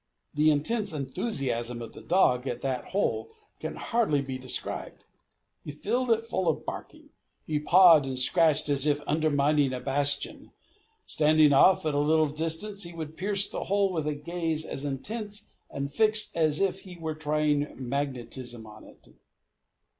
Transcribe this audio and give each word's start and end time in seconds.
The 0.33 0.49
intense 0.49 0.93
enthusiasm 0.93 1.79
of 1.79 1.93
the 1.93 2.01
dog 2.01 2.47
at 2.47 2.61
that 2.61 2.85
hole 2.85 3.29
can 3.59 3.75
hardly 3.75 4.19
be 4.19 4.39
described. 4.39 5.03
He 5.63 5.71
filled 5.71 6.09
it 6.09 6.21
full 6.25 6.47
of 6.47 6.65
barking. 6.65 7.09
He 7.45 7.59
pawed 7.59 8.07
and 8.07 8.17
scratched 8.17 8.67
as 8.67 8.87
if 8.87 8.99
undermining 9.05 9.73
a 9.73 9.79
bastion. 9.79 10.53
Standing 11.05 11.53
off 11.53 11.85
at 11.85 11.93
a 11.93 11.99
little 11.99 12.29
distance, 12.29 12.81
he 12.81 12.93
would 12.93 13.15
pierce 13.15 13.47
the 13.47 13.65
hole 13.65 13.93
with 13.93 14.07
a 14.07 14.15
gaze 14.15 14.65
as 14.65 14.85
intense 14.85 15.49
and 15.69 15.93
fixed 15.93 16.35
as 16.35 16.59
if 16.59 16.79
he 16.79 16.97
were 16.97 17.13
trying 17.13 17.71
magnetism 17.77 18.65
on 18.65 18.83
it. 18.83 19.07